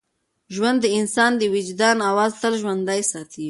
[0.55, 3.39] ژوند د انسان د وجدان اواز تل ژوندی ساتي.